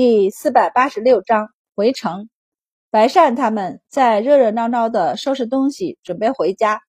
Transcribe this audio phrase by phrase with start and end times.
[0.00, 2.28] 第四百八十六章回城。
[2.88, 6.82] 白善他们在热热闹闹的收拾东西，准备回家。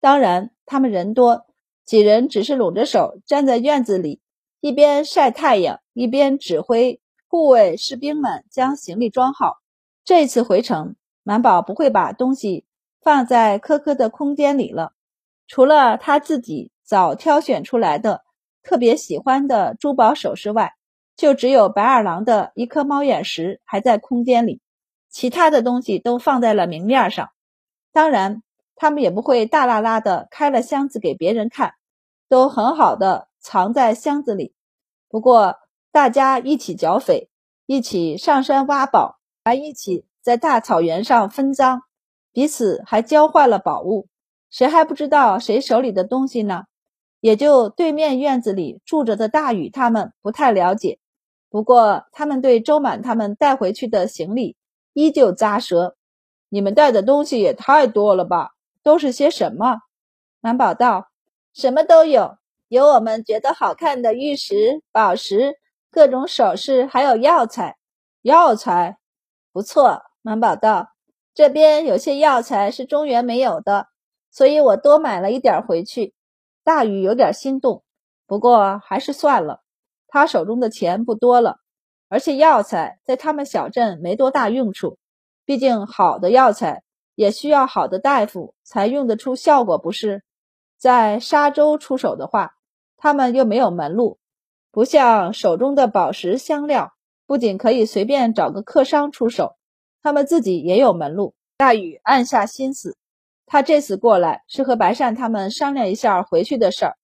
[0.00, 1.44] 当然，他们人多，
[1.84, 4.20] 几人只是拢着手站在院子里，
[4.60, 9.56] 一边晒太阳，一边指挥护卫士兵们将行李装好。
[10.04, 10.94] 这次回城，
[11.24, 12.64] 满宝不会把东西
[13.00, 14.92] 放在科科的空间里了，
[15.48, 18.22] 除了他自己早挑选出来的
[18.62, 20.74] 特别喜欢的珠宝首饰外。
[21.16, 24.60] 就只有白二郎的一颗猫眼石还在空间里，
[25.10, 27.30] 其他的东西都放在了明面上。
[27.92, 28.42] 当然，
[28.74, 31.74] 他们也不会大拉拉的开了箱子给别人看，
[32.28, 34.54] 都很好的藏在箱子里。
[35.08, 35.58] 不过，
[35.92, 37.28] 大家一起剿匪，
[37.66, 41.82] 一起上山挖宝，还一起在大草原上分赃，
[42.32, 44.08] 彼此还交换了宝物。
[44.48, 46.64] 谁还不知道谁手里的东西呢？
[47.20, 50.98] 也就对面院子里住着的大禹他们不太了解。
[51.52, 54.56] 不过，他们对周满他们带回去的行李
[54.94, 55.96] 依旧咂舌。
[56.48, 58.52] 你们带的东西也太多了吧？
[58.82, 59.80] 都是些什么？
[60.40, 61.10] 满宝道
[61.52, 65.56] ：“什么都有，有我们觉得好看的玉石、宝石、
[65.90, 67.76] 各种首饰，还有药材。
[68.22, 68.96] 药材
[69.52, 70.88] 不错。”满宝道
[71.34, 73.88] ：“这边有些药材是中原没有的，
[74.30, 76.14] 所以我多买了一点回去。”
[76.64, 77.84] 大禹有点心动，
[78.26, 79.60] 不过还是算了。
[80.12, 81.56] 他手中的钱不多了，
[82.10, 84.98] 而且药材在他们小镇没多大用处。
[85.46, 86.82] 毕竟好的药材
[87.14, 90.22] 也需要好的大夫才用得出效果，不是？
[90.76, 92.52] 在沙洲出手的话，
[92.98, 94.18] 他们又没有门路，
[94.70, 96.92] 不像手中的宝石香料，
[97.26, 99.56] 不仅可以随便找个客商出手，
[100.02, 101.32] 他们自己也有门路。
[101.56, 102.98] 大禹暗下心思，
[103.46, 106.96] 他这次过来是和白善他们商量一下回去的事儿，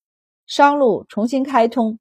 [0.47, 1.99] 商路重新开通。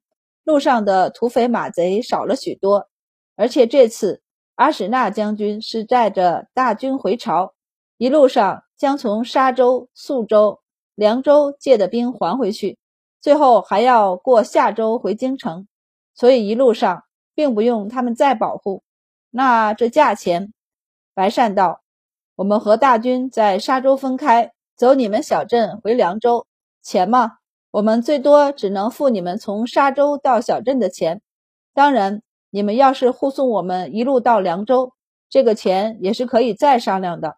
[0.48, 2.88] 路上的土匪马贼少了许多，
[3.36, 4.22] 而且这次
[4.54, 7.52] 阿史那将军是带着大军回朝，
[7.98, 10.60] 一路上将从沙州、宿州、
[10.94, 12.78] 凉州借的兵还回去，
[13.20, 15.68] 最后还要过夏州回京城，
[16.14, 18.82] 所以一路上并不用他们再保护。
[19.28, 20.54] 那这价钱，
[21.12, 21.82] 白善道
[22.36, 26.46] ：“我们和大军在沙州分开，走你们小镇回凉州，
[26.80, 27.32] 钱吗？”
[27.70, 31.20] 我们最多只能付你们从沙州到小镇的钱，
[31.74, 34.94] 当然，你们要是护送我们一路到凉州，
[35.28, 37.36] 这个钱也是可以再商量的。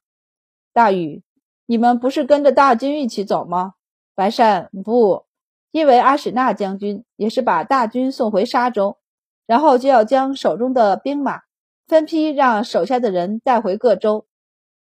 [0.72, 1.24] 大禹，
[1.66, 3.74] 你们不是跟着大军一起走吗？
[4.14, 5.24] 白善不，
[5.72, 8.98] 因为阿史那将军也是把大军送回沙州，
[9.46, 11.40] 然后就要将手中的兵马
[11.88, 14.26] 分批让手下的人带回各州。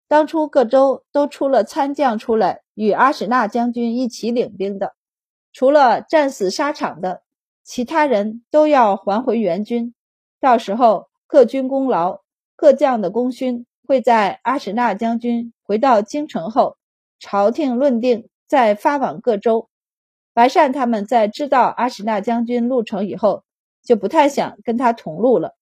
[0.07, 4.93] 当初各州都出了参将出来与阿史那将军一起领兵的。
[5.53, 7.21] 除了战死沙场的，
[7.63, 9.93] 其他人都要还回援军。
[10.41, 12.21] 到时候各军功劳、
[12.55, 16.75] 各将的功勋，会在阿史那将军回到京城后，
[17.19, 19.69] 朝廷论定，再发往各州。
[20.33, 23.43] 白善他们在知道阿史那将军路程以后，
[23.83, 25.55] 就不太想跟他同路了，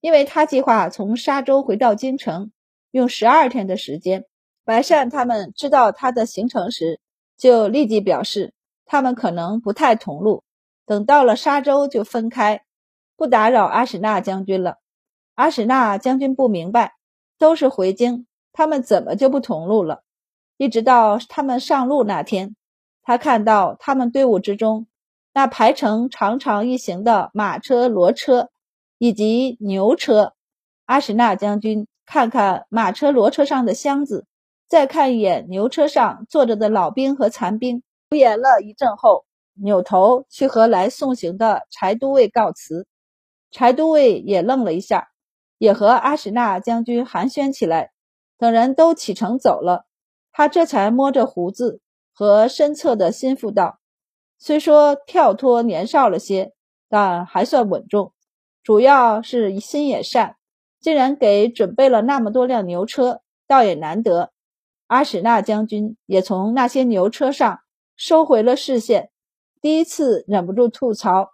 [0.00, 2.50] 因为他计划从沙州回到京城，
[2.90, 4.24] 用十二天的时间。
[4.64, 6.98] 白善他们知道他的行程时，
[7.38, 8.52] 就立即表示。
[8.86, 10.44] 他们可能不太同路，
[10.86, 12.62] 等到了沙州就分开，
[13.16, 14.78] 不打扰阿史那将军了。
[15.34, 16.94] 阿史那将军不明白，
[17.38, 20.02] 都是回京，他们怎么就不同路了？
[20.56, 22.56] 一直到他们上路那天，
[23.02, 24.86] 他看到他们队伍之中
[25.34, 28.48] 那排成长长一行的马车、骡车
[28.96, 30.32] 以及牛车。
[30.86, 34.26] 阿史那将军看看马车、骡车上的箱子，
[34.68, 37.82] 再看一眼牛车上坐着的老兵和残兵。
[38.10, 39.24] 无言了一阵后，
[39.54, 42.86] 扭头去和来送行的柴都尉告辞。
[43.50, 45.08] 柴都尉也愣了一下，
[45.58, 47.90] 也和阿史那将军寒暄起来。
[48.38, 49.86] 等人都启程走了，
[50.30, 51.80] 他这才摸着胡子
[52.14, 53.80] 和身侧的心腹道
[54.38, 56.52] ：“虽说跳脱年少了些，
[56.88, 58.12] 但还算稳重。
[58.62, 60.36] 主要是心也善，
[60.80, 64.30] 竟然给准备了那么多辆牛车，倒也难得。”
[64.86, 67.60] 阿史那将军也从那些牛车上。
[67.96, 69.10] 收回了视线，
[69.62, 71.30] 第一次忍不住吐槽：“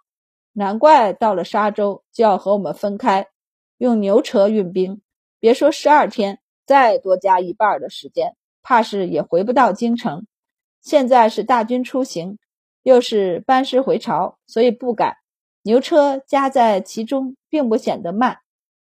[0.53, 3.27] 难怪到了沙州就要和我们分开，
[3.77, 5.01] 用牛车运兵，
[5.41, 10.25] 别说十二天，再多加一半的时间，怕是也回不到京城。
[10.81, 12.39] 现在是大军出行，
[12.81, 15.17] 又是班师回朝，所以不敢。
[15.63, 18.37] 牛车加在其中，并不显得慢。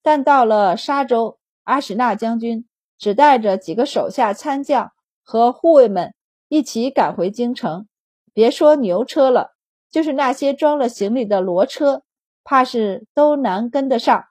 [0.02, 2.66] 但到了沙州，阿史那将军
[2.98, 4.90] 只带着几个手下参将
[5.22, 6.12] 和护卫们。”
[6.50, 7.86] 一起赶回京城，
[8.34, 9.52] 别说牛车了，
[9.88, 12.02] 就是那些装了行李的骡车，
[12.42, 14.24] 怕是都难跟得上。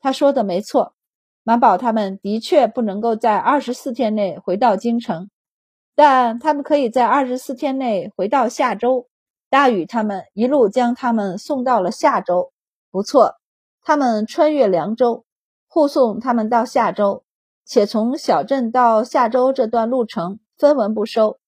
[0.00, 0.94] 他说的没错，
[1.42, 5.28] 马宝他们的确不能够在二十四天内回到京城，
[5.94, 9.08] 但他们可以在二十四天内回到夏州。
[9.50, 12.52] 大禹他们一路将他们送到了夏州。
[12.90, 13.36] 不错，
[13.82, 15.26] 他们穿越凉州，
[15.68, 17.22] 护送他们到夏州，
[17.66, 21.38] 且从小镇到夏州这段路程分文不收，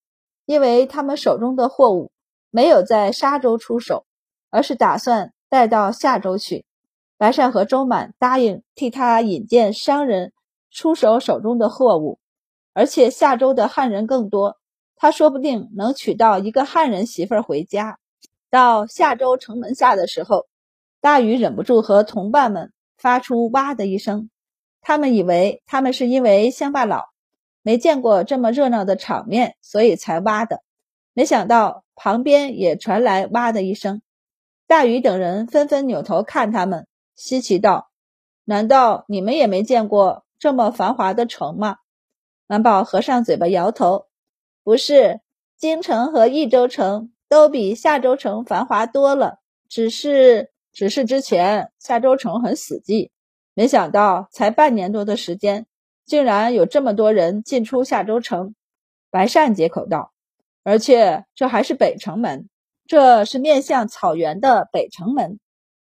[0.49, 2.09] 因为他们手中的货物
[2.49, 4.07] 没有在沙州出手，
[4.49, 6.65] 而是打算带到夏州去。
[7.19, 10.33] 白善和周满答应替他引荐商人
[10.71, 12.17] 出手手中的货物，
[12.73, 14.57] 而且夏州的汉人更多。
[14.95, 17.99] 他说不定能娶到一个汉人媳妇儿回家。
[18.49, 20.47] 到夏州城门下的时候，
[20.99, 24.31] 大禹忍不住和同伴们发出“哇”的一声。
[24.81, 27.03] 他们以为他们是因为乡巴佬
[27.61, 30.61] 没见过这么热闹的场面，所以才哇的。
[31.13, 34.01] 没想到旁边也传来“哇”的一声。
[34.67, 37.89] 大禹等人纷纷扭头看他们，稀奇道
[38.45, 41.77] ：“难道你们也没见过这么繁华的城吗？”
[42.47, 44.05] 满宝合上嘴巴，摇头。
[44.63, 45.21] 不是，
[45.57, 49.39] 京城和益州城都比夏州城繁华多了。
[49.67, 53.09] 只是，只是之前夏州城很死寂，
[53.53, 55.65] 没想到才半年多的时间，
[56.09, 58.55] 竟然有这么多人进出夏州城。
[59.11, 60.11] 白善接口道
[60.63, 62.49] ：“而且这还是北城门，
[62.87, 65.39] 这是面向草原的北城门。”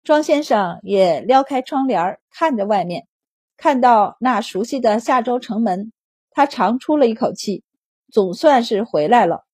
[0.02, 3.06] 庄先生也撩开窗帘看着外面，
[3.56, 5.92] 看到那熟悉的夏州城门，
[6.32, 7.62] 他长出了一口气。
[8.10, 9.44] 总算是回来了。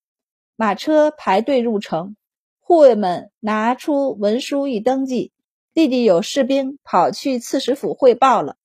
[0.57, 2.17] 马车排队入城，
[2.61, 5.33] 护卫们拿出文书一登记，
[5.75, 8.57] 弟弟有士兵跑去刺史府汇报了。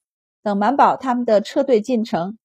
[0.42, 2.38] 等满宝他们的车队进城，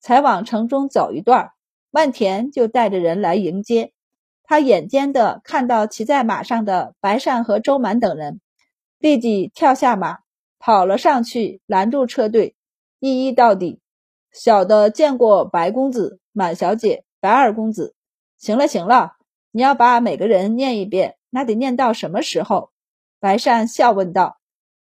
[0.00, 1.50] 才往城中走一段，
[1.90, 3.92] 万田就带着人来迎接。
[4.44, 8.40] 他眼尖的看到骑在马上的白善和周满等人，
[8.98, 10.18] 立即跳下马，
[10.58, 12.54] 跑了上去拦住车队，
[12.98, 13.80] 一一到底。
[14.32, 17.94] 小的见过白公子、满小姐、白二公子。
[18.38, 19.12] 行了行了，
[19.50, 22.70] 你要把每个人念一遍，那得念到什么时候？
[23.20, 24.38] 白善笑问道：“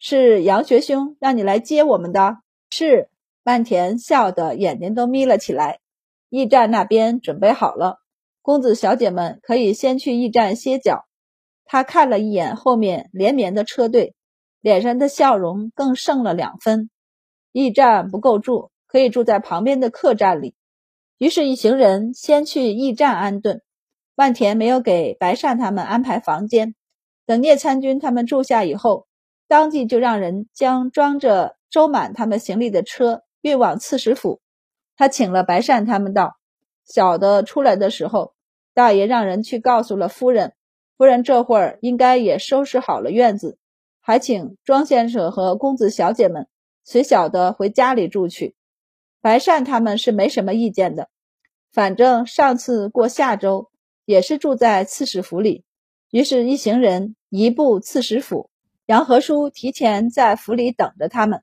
[0.01, 2.39] 是杨学兄让你来接我们的？”
[2.77, 3.09] 是。
[3.45, 5.79] 半田笑得眼睛都眯了起来。
[6.29, 7.99] 驿站那边准备好了，
[8.43, 11.05] 公子小姐们可以先去驿站歇脚。
[11.65, 14.15] 他看了一眼后面连绵的车队，
[14.61, 16.91] 脸上的笑容更胜了两分。
[17.53, 18.71] 驿站不够住。
[18.87, 20.55] 可以住在旁边的客栈里。
[21.19, 23.61] 于是，一行人先去驿站安顿。
[24.15, 26.77] 万田没有给白善他们安排房间。
[27.27, 29.09] 等聂参军他们住下以后，
[29.49, 34.41] 当即就让人将装着周满他们行李的车运往刺史府。
[34.97, 36.37] 他请了白善他们道
[36.87, 38.33] ：“小的出来的时候，
[38.75, 40.55] 大爷让人去告诉了夫人，
[40.97, 43.59] 夫人这会儿应该也收拾好了院子，
[44.01, 46.47] 还请庄先生和公子小姐们
[46.85, 48.55] 随小的回家里住去。”
[49.21, 51.09] 白善他们是没什么意见的，
[51.73, 53.73] 反正上次过下周
[54.05, 55.65] 也是住在刺史府里，
[56.13, 58.49] 于是，一行人移步刺史府。
[58.87, 61.43] 杨和叔提前在府里等着他们，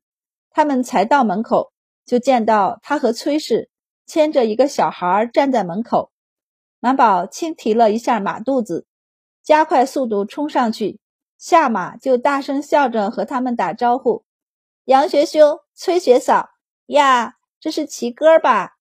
[0.51, 1.71] 他们才到门口，
[2.05, 3.69] 就见到他和崔氏
[4.05, 6.11] 牵着一个小孩站在门口。
[6.79, 8.85] 满宝轻提了一下马肚子，
[9.43, 10.99] 加快速度冲上去，
[11.37, 14.23] 下马就大声笑着和他们打招呼
[14.85, 16.49] ：“杨学兄，崔学嫂
[16.87, 18.77] 呀！”这是齐哥吧？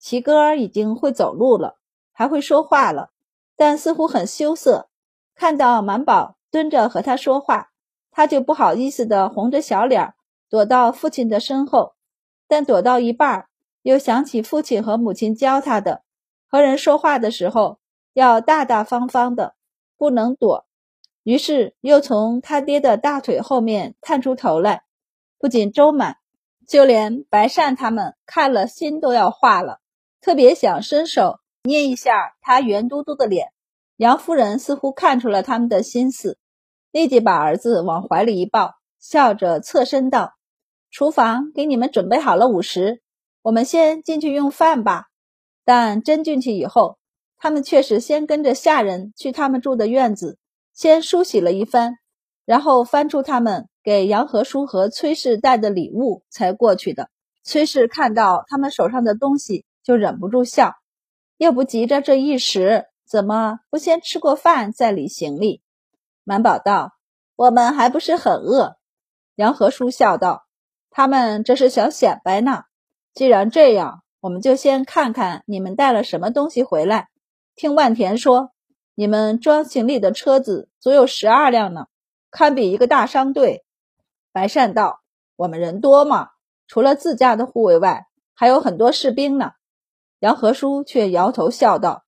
[0.00, 1.78] 齐哥已经会走路了，
[2.12, 3.10] 还会说话了，
[3.54, 4.88] 但似乎很羞涩。
[5.36, 7.70] 看到满宝蹲着和他说话，
[8.10, 10.14] 他就不好意思的红着小脸，
[10.48, 11.94] 躲到父亲的身后。
[12.48, 13.46] 但躲到一半，
[13.82, 16.02] 又想起父亲和母亲教他的，
[16.48, 17.78] 和人说话的时候
[18.12, 19.54] 要大大方方的，
[19.96, 20.64] 不能躲。
[21.24, 24.84] 于是又从他爹的大腿后面探出头来，
[25.38, 26.18] 不仅周满。
[26.68, 29.78] 就连白善他们看了心都要化了，
[30.20, 33.52] 特别想伸手捏一下他圆嘟嘟的脸。
[33.96, 36.38] 杨夫人似乎看出了他们的心思，
[36.90, 40.34] 立即把儿子往怀里一抱，笑着侧身道
[40.90, 43.02] ：“厨房给你们准备好了午食，
[43.42, 45.06] 我们先进去用饭吧。”
[45.64, 46.98] 但真进去以后，
[47.38, 50.38] 他们却是先跟着下人去他们住的院子，
[50.72, 51.94] 先梳洗了一番，
[52.44, 53.68] 然后翻出他们。
[53.82, 57.08] 给杨和叔和崔氏带的礼物才过去的。
[57.44, 60.74] 崔氏看到他们手上的东西，就忍不住笑。
[61.36, 65.62] 又不急着这一时，怎么不先吃过饭再理行李？
[66.24, 66.94] 满宝道
[67.36, 68.75] ：“我们还不是很饿。”
[69.36, 70.46] 杨和叔笑道
[70.90, 72.64] ：“他们这是想显摆呢。
[73.12, 77.08] 既然这样，我们就先看看你们带了什么东西回来。
[77.54, 78.52] 听万田说，
[78.94, 81.86] 你们装行李的车子足有十二辆呢，
[82.30, 83.64] 堪比一个大商队。”
[84.32, 85.02] 白善道
[85.36, 86.30] ：“我们人多嘛，
[86.66, 89.52] 除了自家的护卫外，还有很多士兵呢。
[90.20, 92.04] 杨和叔却摇头笑道：“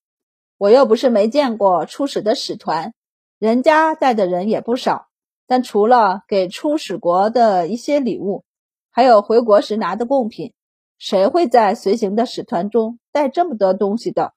[0.56, 2.94] 我又不是没见过出使的使团，
[3.38, 5.07] 人家带的人也不少。
[5.48, 8.44] 但除了给出使国的一些礼物，
[8.90, 10.52] 还有回国时拿的贡品，
[10.98, 14.34] 谁会在随行的使团中带这么多东西的？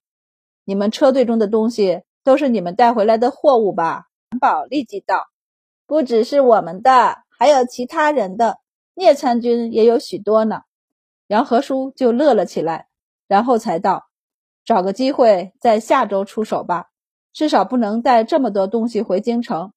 [0.64, 5.26] 你们车队中的东西都是你们带回来的货物吧？”韩宝立即道
[5.86, 8.58] ：“不只是我们的，还有其他人的。
[8.94, 10.62] 聂参军也有许多呢。”
[11.28, 12.88] 杨和叔就乐了起来。
[13.28, 14.08] 然后才道
[14.64, 16.88] ：“找个机会在下周出手吧，
[17.32, 19.72] 至少不能带这么多东西回京城。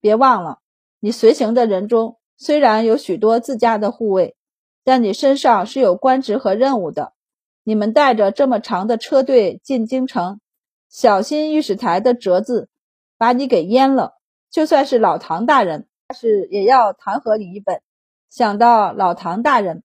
[0.00, 0.58] 别忘了，
[1.00, 4.36] 你随行的人中虽然有许多自家的护卫，
[4.84, 7.12] 但你身上是有官职和任务的。
[7.62, 10.40] 你们带着这么长的车队进京城，
[10.88, 12.68] 小心御史台的折子
[13.16, 14.14] 把你给淹了。
[14.50, 15.86] 就算是老唐大人，
[16.16, 17.82] 是也要弹劾你一本。”
[18.30, 19.82] 想到老唐大人，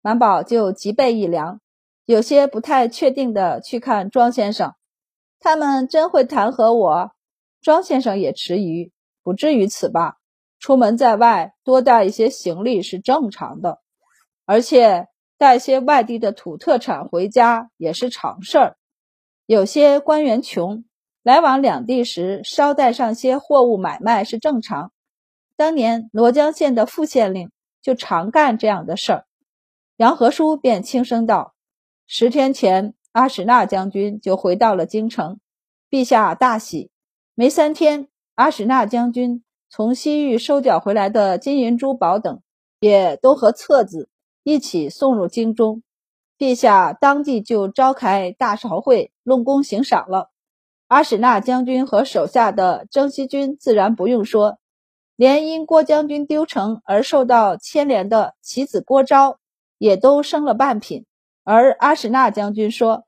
[0.00, 1.60] 满宝就脊背一凉。
[2.04, 4.74] 有些不太确定的去看庄先生，
[5.40, 7.12] 他们真会弹劾我？
[7.60, 8.92] 庄先生也迟疑，
[9.22, 10.18] 不至于此吧？
[10.58, 13.80] 出门在外多带一些行李是正常的，
[14.44, 15.08] 而且
[15.38, 18.76] 带些外地的土特产回家也是常事儿。
[19.46, 20.84] 有些官员穷，
[21.22, 24.92] 来往两地时捎带上些货物买卖是正常。
[25.56, 29.26] 当年罗江县的副县令就常干这样的事儿。
[29.96, 31.54] 杨和叔便轻声道。
[32.06, 35.40] 十天前，阿史那将军就回到了京城，
[35.88, 36.90] 陛下大喜。
[37.34, 42.40] 没三天，阿史那将军从西域收缴回来的金银珠宝等，
[42.80, 44.08] 也都和册子
[44.42, 45.82] 一起送入京中。
[46.38, 50.30] 陛下当即就召开大朝会，论功行赏了。
[50.86, 54.58] 阿史那将军和手下的征西军自然不用说，
[55.16, 59.38] 连因郭将军丢城而受到牵连的其子郭昭，
[59.78, 61.06] 也都升了半品。
[61.42, 63.04] 而阿史那将军说，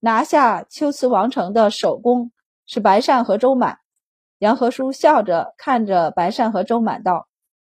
[0.00, 2.30] 拿下龟兹王城的首功
[2.66, 3.78] 是白善和周满。
[4.38, 7.28] 杨和叔笑着看着白善和周满道：“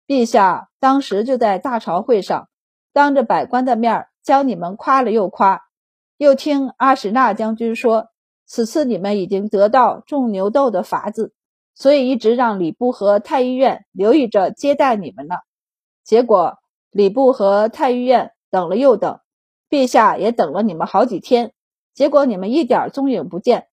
[0.06, 2.48] 陛下当时就在大朝会上，
[2.92, 5.62] 当着百官的面将你们夸了又夸。
[6.16, 8.08] 又听阿史那将军说，
[8.46, 11.32] 此次你们已经得到种牛豆的法子，
[11.74, 15.36] 所以一直让礼部和太医院留意着接待你们呢。
[16.02, 16.58] 结果
[16.90, 19.20] 礼部和太医院等了又等。”
[19.70, 21.52] 陛下也等了你们好几天，
[21.92, 23.66] 结果你们一点踪影不见。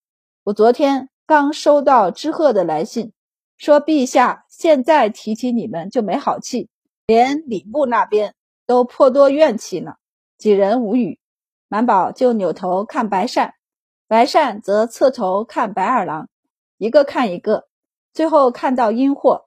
[0.43, 3.11] 我昨天刚收到知鹤的来信，
[3.57, 6.69] 说陛下现在提起你们就没好气，
[7.07, 8.35] 连礼部那边
[8.67, 9.95] 都颇多怨气呢。
[10.37, 11.19] 几人无语，
[11.67, 13.55] 满宝就扭头看白善，
[14.07, 16.29] 白善则侧头看白二郎，
[16.77, 17.65] 一个看一个，
[18.13, 19.45] 最后看到阴货，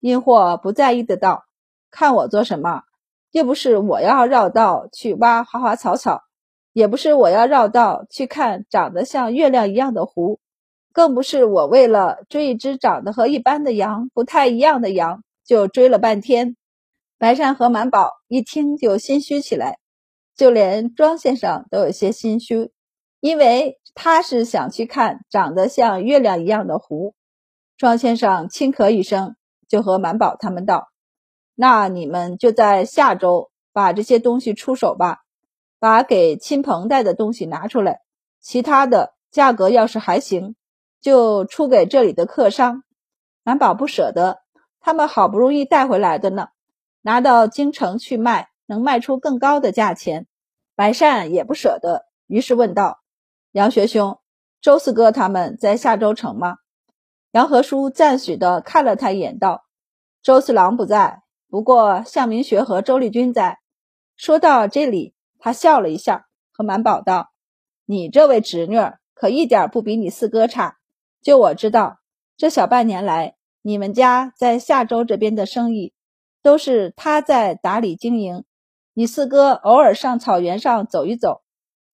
[0.00, 1.44] 阴货不在意的道
[1.92, 2.84] ：“看我做什么？”
[3.32, 6.22] 又不是我要绕道去挖花花草草，
[6.72, 10.40] 也不是我要绕道去看长得像月亮一样的湖，
[10.98, 16.56] 更不是我为了追一只长得和一般的羊不太一样的羊就追了半天。
[17.18, 19.78] 白善和满宝一听就心虚起来，
[20.34, 22.72] 就连庄先生都有些心虚，
[23.20, 27.14] 因为他是想去看长得像月亮一样的湖。
[27.76, 29.36] 庄先生轻咳一声，
[29.68, 30.88] 就和满宝他们道。
[31.54, 35.18] 那你们就在下周把这些东西出手吧，
[35.78, 38.00] 把给亲朋带的东西拿出来，
[38.40, 40.56] 其他的价格要是还行，
[41.00, 42.84] 就出给这里的客商。
[43.42, 44.40] 满宝不舍得，
[44.80, 46.48] 他们好不容易带回来的呢，
[47.02, 50.26] 拿到京城去卖，能卖出更高的价钱。
[50.74, 53.00] 白善也不舍得，于是问道
[53.52, 54.18] ：“杨学兄，
[54.60, 56.56] 周四哥他们在下周城吗？”
[57.32, 59.64] 杨和叔赞许的看了他一眼，道
[60.22, 63.58] ：“周四郎不在。”不过，向明学和周丽君在。
[64.16, 67.30] 说到这里，他笑了一下，和满宝道
[67.86, 68.76] ：“你这位侄女
[69.14, 70.77] 可一点不比你四哥差。
[71.28, 71.98] 就我知道，
[72.38, 75.92] 这小半年来，你们家在夏州这边的生意，
[76.42, 78.44] 都是他在打理经营。
[78.94, 81.42] 你四哥偶尔上草原上走一走，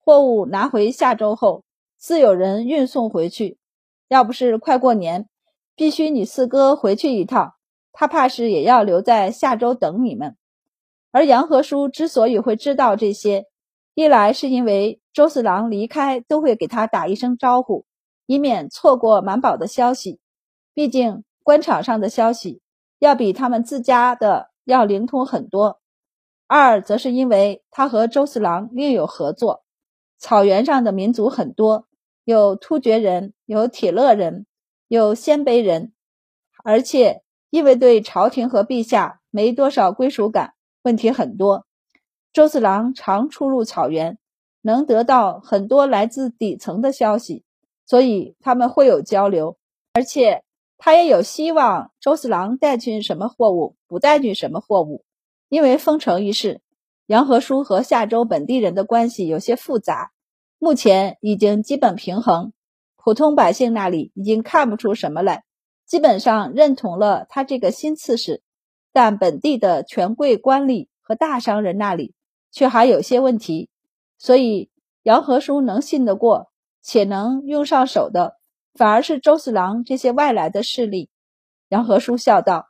[0.05, 1.65] 货物拿回夏州后，
[1.99, 3.59] 自有人运送回去。
[4.07, 5.29] 要不是快过年，
[5.75, 7.55] 必须你四哥回去一趟。”
[7.93, 10.37] 他怕是也要留在下周等你们。
[11.11, 13.47] 而杨和叔之所以会知道这些，
[13.95, 17.85] 一来是因为周四郎离开都会给他打一声招呼，
[18.27, 20.21] 以免错过满宝的消息。
[20.73, 22.61] 毕竟官场上的消息
[22.99, 25.81] 要比他们自家的要灵通很多。
[26.47, 29.65] 二则是因为他和周四郎另有合作。
[30.19, 31.87] 草原上的民族很多，
[32.25, 34.47] 有突厥人，有铁勒人，
[34.89, 35.93] 有鲜卑人，
[36.63, 37.23] 而且。
[37.51, 41.67] 因为对朝廷和陛下没多少归属感，问题很多。
[42.33, 44.19] 周四郎常出入草原，
[44.63, 47.45] 能得到很多来自底层的消息，
[47.87, 49.57] 所以他们会有交流。
[49.93, 50.43] 而且
[50.79, 55.05] 他也有希望周四郎带去什么货物，不带去什么货物。
[55.49, 56.61] 因为封城一事，
[57.07, 60.13] 杨和书和夏州本地人的关系有些复杂，
[60.59, 62.53] 目前已经基本平衡。
[62.97, 65.45] 普通百姓那里已经看不出什么来，
[65.87, 68.43] 基本上认同了他这个新刺史，
[68.93, 72.15] 但本地的权贵官吏和大商人那里。
[72.57, 73.69] 却还有些问题，
[74.17, 74.71] 所以
[75.03, 76.53] 杨和书能信得过
[76.85, 78.37] 且能用上手的，
[78.75, 81.09] 反而是周四郎这些外来的势力。
[81.71, 82.69] 杨和叔笑道：“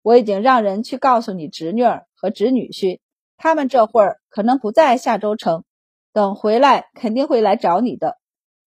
[0.00, 3.00] 我已经让人去告诉你侄女儿和侄女婿，
[3.36, 5.64] 他们这会儿可能不在下州城，
[6.12, 8.16] 等回来肯定会来找你的。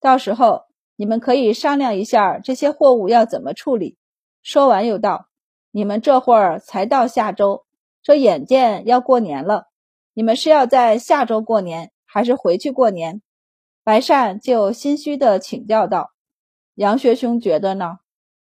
[0.02, 0.64] 到时候
[0.98, 3.98] 你们可以商量一下这些货物要怎么处理。”
[4.44, 5.28] 说完又道
[5.72, 7.66] ：“你们这会儿才到下州，
[8.04, 9.68] 这眼见要过年了。”
[10.14, 13.22] 你们是要在下周过年，还是回去过年？
[13.84, 16.12] 白善就心虚的请教道
[16.76, 17.98] ：“杨学兄觉得呢？”